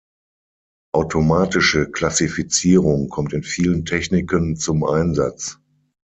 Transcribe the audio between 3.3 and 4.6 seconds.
in vielen Techniken